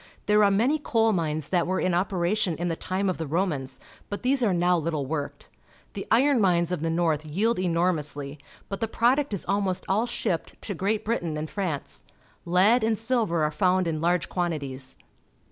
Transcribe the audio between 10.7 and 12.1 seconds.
Great Britain and France.